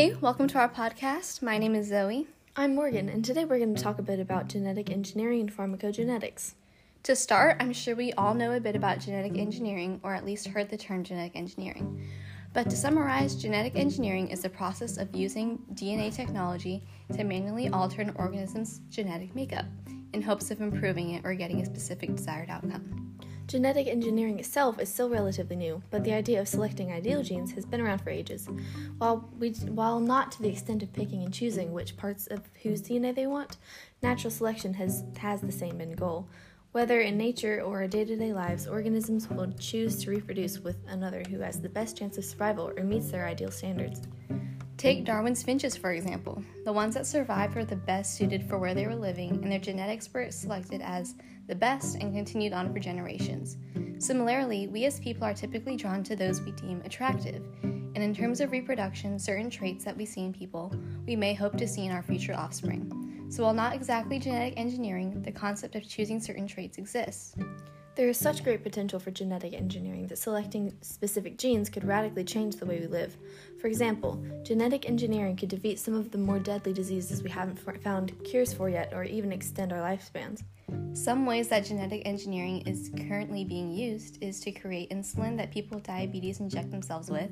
Hey, 0.00 0.14
welcome 0.18 0.48
to 0.48 0.58
our 0.58 0.70
podcast. 0.70 1.42
My 1.42 1.58
name 1.58 1.74
is 1.74 1.88
Zoe. 1.88 2.26
I'm 2.56 2.74
Morgan, 2.74 3.10
and 3.10 3.22
today 3.22 3.44
we're 3.44 3.58
going 3.58 3.74
to 3.74 3.82
talk 3.82 3.98
a 3.98 4.02
bit 4.02 4.18
about 4.18 4.48
genetic 4.48 4.88
engineering 4.88 5.40
and 5.40 5.54
pharmacogenetics. 5.54 6.54
To 7.02 7.14
start, 7.14 7.58
I'm 7.60 7.74
sure 7.74 7.94
we 7.94 8.14
all 8.14 8.32
know 8.32 8.52
a 8.52 8.60
bit 8.60 8.74
about 8.74 9.00
genetic 9.00 9.36
engineering, 9.36 10.00
or 10.02 10.14
at 10.14 10.24
least 10.24 10.48
heard 10.48 10.70
the 10.70 10.78
term 10.78 11.04
genetic 11.04 11.36
engineering. 11.36 12.02
But 12.54 12.70
to 12.70 12.76
summarize, 12.76 13.34
genetic 13.34 13.76
engineering 13.76 14.28
is 14.28 14.40
the 14.40 14.48
process 14.48 14.96
of 14.96 15.14
using 15.14 15.58
DNA 15.74 16.14
technology 16.14 16.82
to 17.12 17.22
manually 17.22 17.68
alter 17.68 18.00
an 18.00 18.14
organism's 18.16 18.80
genetic 18.88 19.34
makeup 19.34 19.66
in 20.14 20.22
hopes 20.22 20.50
of 20.50 20.62
improving 20.62 21.10
it 21.10 21.26
or 21.26 21.34
getting 21.34 21.60
a 21.60 21.66
specific 21.66 22.16
desired 22.16 22.48
outcome. 22.48 23.09
Genetic 23.50 23.88
engineering 23.88 24.38
itself 24.38 24.78
is 24.78 24.88
still 24.88 25.08
relatively 25.08 25.56
new, 25.56 25.82
but 25.90 26.04
the 26.04 26.12
idea 26.12 26.40
of 26.40 26.46
selecting 26.46 26.92
ideal 26.92 27.20
genes 27.20 27.50
has 27.50 27.64
been 27.64 27.80
around 27.80 27.98
for 27.98 28.10
ages. 28.10 28.48
While, 28.98 29.28
we, 29.40 29.50
while 29.50 29.98
not 29.98 30.30
to 30.30 30.42
the 30.42 30.48
extent 30.48 30.84
of 30.84 30.92
picking 30.92 31.24
and 31.24 31.34
choosing 31.34 31.72
which 31.72 31.96
parts 31.96 32.28
of 32.28 32.42
whose 32.62 32.80
DNA 32.80 33.12
they 33.12 33.26
want, 33.26 33.56
natural 34.04 34.30
selection 34.30 34.74
has, 34.74 35.02
has 35.18 35.40
the 35.40 35.50
same 35.50 35.80
end 35.80 35.96
goal. 35.96 36.28
Whether 36.70 37.00
in 37.00 37.18
nature 37.18 37.60
or 37.60 37.78
our 37.78 37.88
day 37.88 38.04
to 38.04 38.14
day 38.14 38.32
lives, 38.32 38.68
organisms 38.68 39.28
will 39.28 39.52
choose 39.58 40.00
to 40.04 40.10
reproduce 40.10 40.60
with 40.60 40.76
another 40.86 41.24
who 41.28 41.40
has 41.40 41.60
the 41.60 41.68
best 41.68 41.96
chance 41.96 42.18
of 42.18 42.24
survival 42.24 42.72
or 42.76 42.84
meets 42.84 43.10
their 43.10 43.26
ideal 43.26 43.50
standards. 43.50 44.02
Take 44.80 45.04
Darwin's 45.04 45.42
finches, 45.42 45.76
for 45.76 45.92
example. 45.92 46.42
The 46.64 46.72
ones 46.72 46.94
that 46.94 47.06
survived 47.06 47.54
were 47.54 47.66
the 47.66 47.76
best 47.76 48.14
suited 48.14 48.42
for 48.42 48.58
where 48.58 48.72
they 48.72 48.86
were 48.86 48.94
living, 48.94 49.32
and 49.42 49.52
their 49.52 49.58
genetics 49.58 50.08
were 50.10 50.30
selected 50.30 50.80
as 50.80 51.16
the 51.48 51.54
best 51.54 51.96
and 51.96 52.14
continued 52.14 52.54
on 52.54 52.72
for 52.72 52.78
generations. 52.78 53.58
Similarly, 53.98 54.68
we 54.68 54.86
as 54.86 54.98
people 54.98 55.24
are 55.24 55.34
typically 55.34 55.76
drawn 55.76 56.02
to 56.04 56.16
those 56.16 56.40
we 56.40 56.52
deem 56.52 56.80
attractive, 56.80 57.44
and 57.62 57.98
in 57.98 58.14
terms 58.14 58.40
of 58.40 58.52
reproduction, 58.52 59.18
certain 59.18 59.50
traits 59.50 59.84
that 59.84 59.98
we 59.98 60.06
see 60.06 60.22
in 60.22 60.32
people 60.32 60.74
we 61.06 61.14
may 61.14 61.34
hope 61.34 61.58
to 61.58 61.68
see 61.68 61.84
in 61.84 61.92
our 61.92 62.02
future 62.02 62.34
offspring. 62.34 63.26
So, 63.28 63.44
while 63.44 63.52
not 63.52 63.74
exactly 63.74 64.18
genetic 64.18 64.54
engineering, 64.56 65.20
the 65.20 65.30
concept 65.30 65.74
of 65.74 65.86
choosing 65.86 66.20
certain 66.20 66.46
traits 66.46 66.78
exists. 66.78 67.34
There 68.00 68.08
is 68.08 68.16
such 68.16 68.44
great 68.44 68.62
potential 68.62 68.98
for 68.98 69.10
genetic 69.10 69.52
engineering 69.52 70.06
that 70.06 70.16
selecting 70.16 70.72
specific 70.80 71.36
genes 71.36 71.68
could 71.68 71.84
radically 71.84 72.24
change 72.24 72.56
the 72.56 72.64
way 72.64 72.80
we 72.80 72.86
live. 72.86 73.14
For 73.60 73.66
example, 73.66 74.24
genetic 74.42 74.88
engineering 74.88 75.36
could 75.36 75.50
defeat 75.50 75.78
some 75.78 75.92
of 75.92 76.10
the 76.10 76.16
more 76.16 76.38
deadly 76.38 76.72
diseases 76.72 77.22
we 77.22 77.28
haven't 77.28 77.58
found 77.82 78.14
cures 78.24 78.54
for 78.54 78.70
yet 78.70 78.94
or 78.94 79.04
even 79.04 79.32
extend 79.32 79.70
our 79.70 79.80
lifespans. 79.80 80.44
Some 80.94 81.26
ways 81.26 81.48
that 81.48 81.66
genetic 81.66 82.00
engineering 82.06 82.62
is 82.62 82.90
currently 83.06 83.44
being 83.44 83.70
used 83.70 84.16
is 84.22 84.40
to 84.40 84.50
create 84.50 84.88
insulin 84.88 85.36
that 85.36 85.50
people 85.50 85.76
with 85.76 85.86
diabetes 85.86 86.40
inject 86.40 86.70
themselves 86.70 87.10
with, 87.10 87.30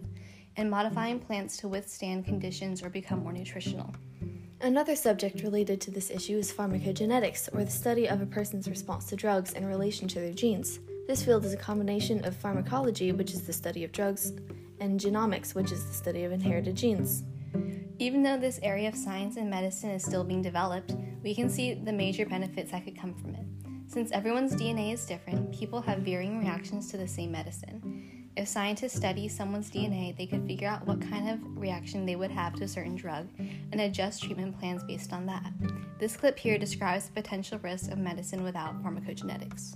and 0.59 0.71
modifying 0.71 1.19
plants 1.19 1.57
to 1.57 1.69
withstand 1.69 2.27
conditions 2.27 2.83
or 2.83 2.91
become 2.91 3.23
more 3.23 3.33
nutritional. 3.33 3.91
Another 4.61 4.97
subject 4.97 5.45
related 5.45 5.81
to 5.83 5.93
this 5.93 6.11
issue 6.11 6.37
is 6.37 6.53
pharmacogenetics, 6.53 7.49
or 7.55 7.65
the 7.65 7.71
study 7.71 8.09
of 8.09 8.21
a 8.21 8.27
person's 8.27 8.69
response 8.69 9.05
to 9.07 9.15
drugs 9.15 9.53
in 9.53 9.65
relation 9.65 10.09
to 10.09 10.19
their 10.19 10.33
genes. 10.33 10.81
This 11.07 11.25
field 11.25 11.45
is 11.45 11.53
a 11.53 11.57
combination 11.57 12.25
of 12.25 12.37
pharmacology, 12.37 13.13
which 13.13 13.33
is 13.33 13.43
the 13.43 13.53
study 13.53 13.85
of 13.85 13.93
drugs, 13.93 14.33
and 14.81 14.99
genomics, 14.99 15.55
which 15.55 15.71
is 15.71 15.87
the 15.87 15.95
study 15.95 16.25
of 16.25 16.33
inherited 16.33 16.75
genes. 16.75 17.23
Even 18.01 18.25
though 18.25 18.37
this 18.37 18.59
area 18.65 18.89
of 18.89 18.97
science 18.97 19.37
and 19.37 19.49
medicine 19.49 19.91
is 19.91 20.05
still 20.05 20.25
being 20.25 20.43
developed, 20.43 20.93
we 21.23 21.37
can 21.37 21.49
see 21.49 21.75
the 21.75 21.93
major 21.93 22.27
benefits 22.27 22.73
that 22.73 22.85
could 22.85 22.99
come 22.99 23.15
from 23.15 23.37
it. 23.37 23.47
Since 23.87 24.11
everyone's 24.11 24.57
DNA 24.57 24.93
is 24.93 25.07
different, 25.07 25.53
people 25.53 25.81
have 25.83 26.01
varying 26.01 26.41
reactions 26.41 26.91
to 26.91 26.97
the 26.97 27.07
same 27.07 27.31
medicine. 27.31 27.98
If 28.39 28.47
scientists 28.47 28.95
study 28.95 29.27
someone's 29.27 29.69
DNA, 29.69 30.17
they 30.17 30.25
could 30.25 30.47
figure 30.47 30.69
out 30.69 30.87
what 30.87 31.01
kind 31.01 31.29
of 31.29 31.41
reaction 31.59 32.07
they 32.07 32.15
would 32.15 32.31
have 32.31 32.55
to 32.55 32.65
a 32.65 32.69
certain 32.69 32.95
drug 32.95 33.27
and 33.37 33.81
adjust 33.81 34.23
treatment 34.23 34.57
plans 34.61 34.85
based 34.85 35.13
on 35.13 35.27
that. 35.27 35.53
This 35.99 36.17
clip 36.17 36.39
here 36.39 36.57
describes 36.57 37.07
the 37.07 37.13
potential 37.15 37.59
risks 37.59 37.89
of 37.89 37.99
medicine 37.99 38.45
without 38.45 38.81
pharmacogenetics. 38.81 39.75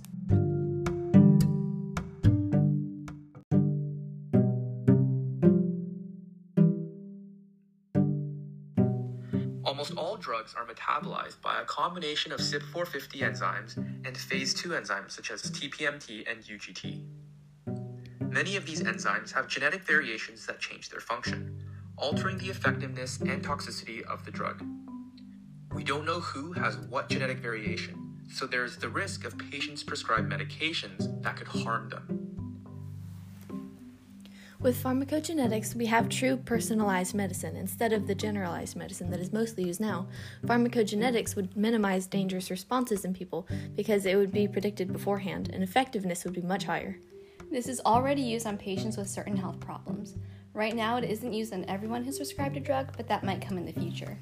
Almost 9.65 9.97
all 9.97 10.15
drugs 10.15 10.55
are 10.57 10.65
metabolized 10.65 11.41
by 11.41 11.59
a 11.59 11.65
combination 11.65 12.31
of 12.31 12.39
CYP450 12.39 13.23
enzymes 13.23 13.75
and 14.07 14.17
phase 14.17 14.53
2 14.53 14.69
enzymes 14.69 15.11
such 15.11 15.31
as 15.31 15.51
TPMT 15.51 16.31
and 16.31 16.41
UGT. 16.41 17.22
Many 18.33 18.55
of 18.55 18.65
these 18.65 18.81
enzymes 18.81 19.31
have 19.33 19.47
genetic 19.47 19.83
variations 19.83 20.47
that 20.47 20.59
change 20.59 20.89
their 20.89 20.99
function, 20.99 21.55
altering 21.97 22.39
the 22.39 22.49
effectiveness 22.49 23.21
and 23.21 23.45
toxicity 23.45 24.01
of 24.05 24.25
the 24.25 24.31
drug. 24.31 24.65
We 25.71 25.83
don't 25.83 26.03
know 26.03 26.19
who 26.19 26.51
has 26.53 26.77
what 26.77 27.09
genetic 27.09 27.37
variation, 27.37 28.23
so 28.31 28.47
there's 28.47 28.77
the 28.77 28.89
risk 28.89 29.23
of 29.23 29.37
patients 29.37 29.83
prescribed 29.83 30.31
medications 30.31 31.21
that 31.21 31.35
could 31.35 31.47
harm 31.47 31.89
them. 31.89 32.21
With 34.59 34.83
pharmacogenetics, 34.83 35.75
we 35.75 35.85
have 35.85 36.09
true 36.09 36.37
personalized 36.37 37.13
medicine 37.13 37.55
instead 37.55 37.93
of 37.93 38.07
the 38.07 38.15
generalized 38.15 38.75
medicine 38.75 39.11
that 39.11 39.19
is 39.19 39.31
mostly 39.31 39.65
used 39.65 39.79
now. 39.79 40.07
Pharmacogenetics 40.47 41.35
would 41.35 41.55
minimize 41.55 42.07
dangerous 42.07 42.49
responses 42.49 43.05
in 43.05 43.13
people 43.13 43.47
because 43.75 44.07
it 44.07 44.15
would 44.15 44.31
be 44.31 44.47
predicted 44.47 44.91
beforehand, 44.91 45.51
and 45.53 45.61
effectiveness 45.61 46.23
would 46.23 46.33
be 46.33 46.41
much 46.41 46.63
higher. 46.63 46.97
This 47.51 47.67
is 47.67 47.81
already 47.85 48.21
used 48.21 48.47
on 48.47 48.57
patients 48.57 48.97
with 48.97 49.09
certain 49.09 49.37
health 49.37 49.59
problems. 49.59 50.15
Right 50.55 50.75
now, 50.75 50.97
it 50.97 51.03
isn't 51.03 51.33
used 51.33 51.51
on 51.51 51.65
everyone 51.65 52.03
who's 52.03 52.17
prescribed 52.17 52.57
a 52.57 52.59
drug, 52.59 52.95
but 52.95 53.07
that 53.07 53.23
might 53.23 53.41
come 53.41 53.57
in 53.57 53.65
the 53.65 53.73
future. 53.73 54.19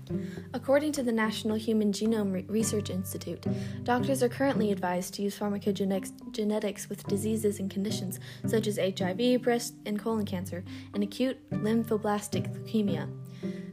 According 0.54 0.94
to 0.94 1.04
the 1.04 1.12
National 1.12 1.58
Human 1.58 1.92
Genome 1.92 2.50
Research 2.50 2.90
Institute, 2.90 3.46
doctors 3.84 4.24
are 4.24 4.30
currently 4.30 4.72
advised 4.72 5.14
to 5.16 5.24
use 5.24 5.38
pharmacogenetics 5.38 6.88
with 6.88 7.08
diseases 7.08 7.60
and 7.60 7.70
conditions 7.70 8.22
such 8.48 8.68
as 8.68 8.78
HIV, 8.78 9.42
breast 9.42 9.74
and 9.86 10.00
colon 10.00 10.26
cancer, 10.26 10.64
and 10.94 11.04
acute 11.04 11.38
lymphoblastic 11.52 12.48
leukemia. 12.56 13.10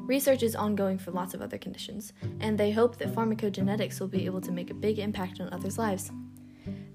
Research 0.00 0.42
is 0.42 0.56
ongoing 0.56 0.98
for 0.98 1.12
lots 1.12 1.34
of 1.34 1.42
other 1.42 1.58
conditions, 1.58 2.12
and 2.40 2.58
they 2.58 2.72
hope 2.72 2.96
that 2.96 3.14
pharmacogenetics 3.14 4.00
will 4.00 4.08
be 4.08 4.26
able 4.26 4.40
to 4.40 4.50
make 4.50 4.70
a 4.70 4.74
big 4.74 4.98
impact 4.98 5.40
on 5.40 5.52
others' 5.52 5.78
lives. 5.78 6.10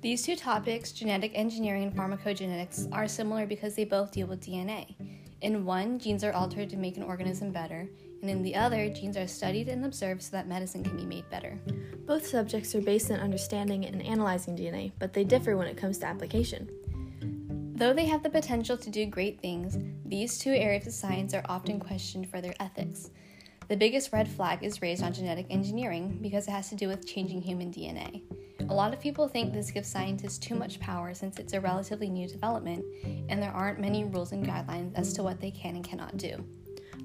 These 0.04 0.24
two 0.24 0.36
topics, 0.36 0.92
genetic 0.92 1.32
engineering 1.34 1.84
and 1.84 1.96
pharmacogenetics, 1.96 2.90
are 2.92 3.08
similar 3.08 3.46
because 3.46 3.74
they 3.74 3.86
both 3.86 4.12
deal 4.12 4.28
with 4.28 4.42
DNA. 4.42 4.96
In 5.40 5.64
one, 5.64 5.98
genes 5.98 6.26
are 6.26 6.34
altered 6.34 6.70
to 6.72 6.76
make 6.76 6.98
an 6.98 7.04
organism 7.04 7.54
better, 7.54 7.88
and 8.22 8.30
in 8.30 8.44
the 8.44 8.54
other, 8.54 8.90
genes 8.90 9.16
are 9.16 9.28
studied 9.28 9.70
and 9.70 9.86
observed 9.86 10.22
so 10.22 10.32
that 10.32 10.50
medicine 10.50 10.84
can 10.84 10.98
be 10.98 11.06
made 11.06 11.30
better. 11.30 11.58
Both 12.06 12.28
subjects 12.28 12.76
are 12.76 12.82
based 12.82 13.12
on 13.12 13.22
understanding 13.22 13.86
and 13.86 14.02
analyzing 14.02 14.58
DNA, 14.58 14.92
but 15.00 15.14
they 15.14 15.24
differ 15.24 15.56
when 15.56 15.68
it 15.68 15.78
comes 15.78 16.00
to 16.00 16.06
application. 16.06 16.68
Though 17.78 17.94
they 17.94 18.06
have 18.08 18.24
the 18.24 18.30
potential 18.30 18.76
to 18.76 18.90
do 18.90 19.06
great 19.06 19.40
things, 19.40 19.78
these 20.06 20.38
two 20.38 20.52
areas 20.52 20.86
of 20.86 20.92
science 20.92 21.34
are 21.34 21.46
often 21.48 21.80
questioned 21.80 22.30
for 22.30 22.42
their 22.42 22.56
ethics. 22.60 23.10
The 23.70 23.78
biggest 23.78 24.12
red 24.12 24.28
flag 24.28 24.66
is 24.66 24.82
raised 24.82 25.02
on 25.02 25.14
genetic 25.14 25.46
engineering 25.50 26.20
because 26.22 26.50
it 26.50 26.52
has 26.52 26.68
to 26.72 26.76
do 26.76 26.90
with 26.90 27.08
changing 27.08 27.42
human 27.42 27.72
DNA. 27.72 28.24
A 28.70 28.74
lot 28.74 28.94
of 28.94 29.00
people 29.00 29.28
think 29.28 29.54
this 29.54 29.72
gives 29.72 29.90
scientists 29.90 30.38
too 30.38 30.56
much 30.56 30.80
power 30.80 31.14
since 31.14 31.38
it's 31.38 31.54
a 31.54 31.60
relatively 31.60 32.10
new 32.10 32.28
development 32.28 32.86
and 33.28 33.42
there 33.42 33.52
aren't 33.52 33.80
many 33.80 34.06
rules 34.06 34.32
and 34.32 34.46
guidelines 34.46 34.94
as 34.96 35.14
to 35.14 35.24
what 35.24 35.42
they 35.42 35.52
can 35.52 35.76
and 35.76 35.84
cannot 35.84 36.16
do. 36.18 36.44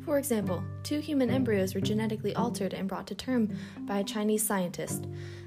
For 0.04 0.18
example, 0.18 0.62
two 0.84 1.00
human 1.00 1.30
embryos 1.30 1.74
were 1.74 1.80
genetically 1.80 2.34
altered 2.34 2.74
and 2.74 2.88
brought 2.88 3.06
to 3.08 3.14
term 3.14 3.56
by 3.80 3.98
a 3.98 4.04
Chinese 4.04 4.46
scientist. 4.46 5.06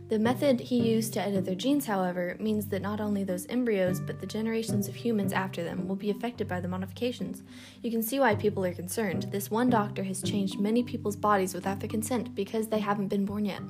The 0.10 0.20
method 0.20 0.60
he 0.60 0.92
used 0.92 1.14
to 1.14 1.22
edit 1.22 1.46
their 1.46 1.56
genes, 1.56 1.86
however, 1.86 2.36
means 2.38 2.68
that 2.68 2.82
not 2.82 3.00
only 3.00 3.24
those 3.24 3.48
embryos, 3.48 4.02
but 4.02 4.20
the 4.20 4.28
generations 4.28 4.90
of 4.90 4.96
humans 4.96 5.32
after 5.32 5.64
them 5.64 5.88
will 5.88 5.96
be 5.96 6.10
affected 6.10 6.50
by 6.50 6.60
the 6.60 6.68
modifications. 6.68 7.44
You 7.82 7.90
can 7.90 8.04
see 8.04 8.20
why 8.20 8.36
people 8.36 8.66
are 8.66 8.74
concerned. 8.74 9.30
This 9.32 9.50
one 9.50 9.70
doctor 9.70 10.04
has 10.04 10.22
changed 10.22 10.60
many 10.60 10.84
people's 10.84 11.16
bodies 11.16 11.54
without 11.54 11.80
their 11.80 11.90
consent 11.90 12.36
because 12.36 12.68
they 12.68 12.80
haven't 12.80 13.08
been 13.08 13.26
born 13.26 13.46
yet. 13.46 13.62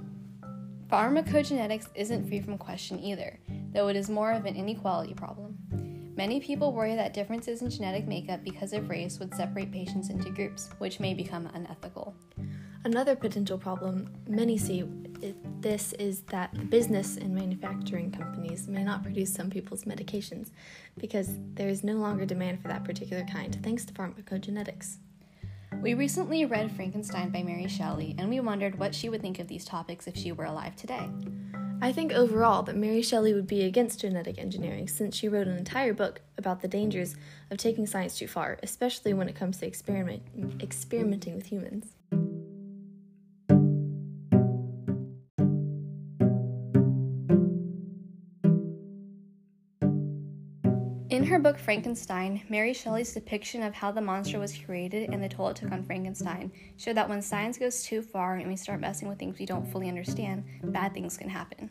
Pharmacogenetics 0.92 1.88
isn't 1.96 2.28
free 2.28 2.42
from 2.42 2.58
question 2.58 3.00
either, 3.00 3.40
though 3.72 3.88
it 3.88 3.96
is 3.96 4.10
more 4.10 4.34
of 4.34 4.46
an 4.46 4.58
inequality 4.58 5.14
problem. 5.14 5.58
Many 6.18 6.42
people 6.42 6.74
worry 6.74 6.96
that 6.96 7.14
differences 7.14 7.62
in 7.62 7.70
genetic 7.70 8.10
makeup 8.10 8.44
because 8.44 8.74
of 8.74 8.90
race 8.90 9.18
would 9.18 9.34
separate 9.34 9.72
patients 9.72 10.10
into 10.10 10.30
groups, 10.32 10.70
which 10.80 11.00
may 11.00 11.14
become 11.14 11.50
unethical. 11.54 12.14
Another 12.84 13.16
potential 13.16 13.58
problem 13.58 14.14
many 14.28 14.58
see 14.58 14.84
this 15.62 15.94
is 15.94 16.24
that 16.24 16.54
the 16.56 16.66
business 16.66 17.16
and 17.16 17.34
manufacturing 17.34 18.12
companies 18.12 18.68
may 18.68 18.84
not 18.84 19.02
produce 19.02 19.34
some 19.34 19.50
people's 19.50 19.86
medications 19.86 20.50
because 20.98 21.38
there 21.54 21.70
is 21.70 21.86
no 21.86 21.94
longer 21.94 22.26
demand 22.26 22.62
for 22.62 22.68
that 22.68 22.84
particular 22.84 23.24
kind 23.32 23.58
thanks 23.64 23.86
to 23.86 23.94
pharmacogenetics. 23.94 24.98
We 25.82 25.96
recently 25.96 26.46
read 26.46 26.72
Frankenstein 26.72 27.32
by 27.32 27.42
Mary 27.42 27.68
Shelley, 27.68 28.14
and 28.20 28.30
we 28.30 28.40
wondered 28.40 28.78
what 28.78 28.94
she 28.94 29.10
would 29.10 29.20
think 29.20 29.40
of 29.40 29.48
these 29.48 29.66
topics 29.66 30.06
if 30.06 30.16
she 30.16 30.32
were 30.32 30.46
alive 30.46 30.76
today. 30.76 31.10
I 31.82 31.92
think 31.92 32.14
overall 32.14 32.62
that 32.64 32.76
Mary 32.76 33.02
Shelley 33.02 33.34
would 33.34 33.48
be 33.48 33.64
against 33.64 34.02
genetic 34.02 34.38
engineering 34.38 34.88
since 34.88 35.16
she 35.16 35.28
wrote 35.28 35.48
an 35.48 35.58
entire 35.58 35.96
book 35.96 36.22
about 36.38 36.62
the 36.62 36.68
dangers 36.68 37.16
of 37.50 37.58
taking 37.58 37.88
science 37.88 38.16
too 38.16 38.28
far, 38.28 38.60
especially 38.62 39.16
when 39.16 39.28
it 39.28 39.36
comes 39.36 39.58
to 39.58 39.66
experiment, 39.66 40.22
experimenting 40.62 41.36
with 41.36 41.48
humans. 41.48 41.88
In 51.12 51.26
her 51.26 51.40
book 51.40 51.60
Frankenstein, 51.60 52.42
Mary 52.48 52.74
Shelley's 52.74 53.14
depiction 53.14 53.64
of 53.64 53.74
how 53.74 53.92
the 53.92 54.00
monster 54.00 54.40
was 54.40 54.58
created 54.58 55.10
and 55.10 55.22
the 55.22 55.28
toll 55.28 55.50
it 55.50 55.58
took 55.58 55.70
on 55.74 55.84
Frankenstein 55.84 56.50
showed 56.78 56.96
that 56.96 57.10
when 57.10 57.22
science 57.22 57.58
goes 57.58 57.84
too 57.84 58.02
far 58.02 58.36
and 58.36 58.48
we 58.48 58.56
start 58.56 58.80
messing 58.80 59.10
with 59.10 59.20
things 59.20 59.38
we 59.38 59.46
don't 59.46 59.70
fully 59.70 59.90
understand, 59.90 60.46
bad 60.64 60.94
things 60.94 61.18
can 61.18 61.28
happen. 61.28 61.70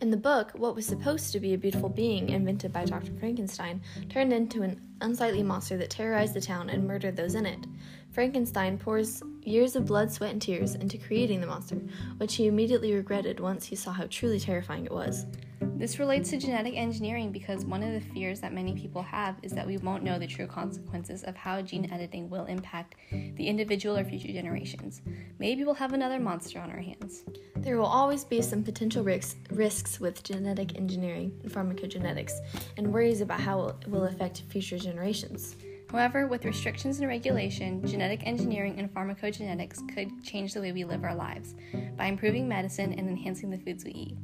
In 0.00 0.12
the 0.12 0.16
book, 0.16 0.52
what 0.54 0.76
was 0.76 0.86
supposed 0.86 1.32
to 1.32 1.40
be 1.40 1.52
a 1.52 1.58
beautiful 1.58 1.88
being 1.88 2.28
invented 2.28 2.72
by 2.72 2.84
Dr. 2.84 3.12
Frankenstein 3.18 3.82
turned 4.08 4.32
into 4.32 4.62
an 4.62 4.80
unsightly 5.00 5.42
monster 5.42 5.76
that 5.78 5.90
terrorized 5.90 6.34
the 6.34 6.40
town 6.40 6.70
and 6.70 6.86
murdered 6.86 7.16
those 7.16 7.34
in 7.34 7.44
it. 7.44 7.66
Frankenstein 8.12 8.78
pours 8.78 9.20
years 9.42 9.74
of 9.74 9.86
blood, 9.86 10.12
sweat, 10.12 10.30
and 10.30 10.40
tears 10.40 10.76
into 10.76 10.96
creating 10.96 11.40
the 11.40 11.48
monster, 11.48 11.80
which 12.18 12.36
he 12.36 12.46
immediately 12.46 12.94
regretted 12.94 13.40
once 13.40 13.66
he 13.66 13.74
saw 13.74 13.90
how 13.90 14.06
truly 14.08 14.38
terrifying 14.38 14.86
it 14.86 14.92
was. 14.92 15.26
This 15.78 15.98
relates 15.98 16.30
to 16.30 16.38
genetic 16.38 16.74
engineering 16.74 17.30
because 17.30 17.66
one 17.66 17.82
of 17.82 17.92
the 17.92 18.00
fears 18.00 18.40
that 18.40 18.54
many 18.54 18.74
people 18.74 19.02
have 19.02 19.36
is 19.42 19.52
that 19.52 19.66
we 19.66 19.76
won't 19.76 20.02
know 20.02 20.18
the 20.18 20.26
true 20.26 20.46
consequences 20.46 21.22
of 21.22 21.36
how 21.36 21.60
gene 21.60 21.92
editing 21.92 22.30
will 22.30 22.46
impact 22.46 22.94
the 23.10 23.46
individual 23.46 23.98
or 23.98 24.02
future 24.02 24.32
generations. 24.32 25.02
Maybe 25.38 25.64
we'll 25.64 25.74
have 25.74 25.92
another 25.92 26.18
monster 26.18 26.60
on 26.60 26.70
our 26.70 26.80
hands. 26.80 27.24
There 27.56 27.76
will 27.76 27.84
always 27.84 28.24
be 28.24 28.40
some 28.40 28.64
potential 28.64 29.04
risks, 29.04 29.36
risks 29.50 30.00
with 30.00 30.22
genetic 30.22 30.78
engineering 30.78 31.38
and 31.42 31.52
pharmacogenetics, 31.52 32.32
and 32.78 32.90
worries 32.90 33.20
about 33.20 33.40
how 33.40 33.68
it 33.68 33.86
will 33.86 34.04
affect 34.04 34.44
future 34.48 34.78
generations. 34.78 35.56
However, 35.90 36.26
with 36.26 36.46
restrictions 36.46 37.00
and 37.00 37.08
regulation, 37.08 37.86
genetic 37.86 38.26
engineering 38.26 38.78
and 38.78 38.92
pharmacogenetics 38.92 39.94
could 39.94 40.24
change 40.24 40.54
the 40.54 40.62
way 40.62 40.72
we 40.72 40.84
live 40.84 41.04
our 41.04 41.14
lives 41.14 41.54
by 41.98 42.06
improving 42.06 42.48
medicine 42.48 42.94
and 42.94 43.10
enhancing 43.10 43.50
the 43.50 43.58
foods 43.58 43.84
we 43.84 43.92
eat. 43.92 44.16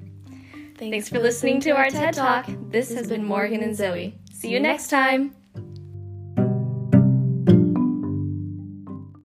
Thanks, 0.90 1.08
for 1.08 1.20
listening 1.20 1.60
to 1.60 1.70
our 1.70 1.90
TED 1.90 2.14
Talk. 2.14 2.46
This 2.70 2.92
has 2.92 3.06
been 3.06 3.24
Morgan 3.24 3.62
and 3.62 3.76
Zoe. 3.76 4.18
See 4.32 4.48
you 4.48 4.58
next 4.58 4.88
time. 4.88 5.32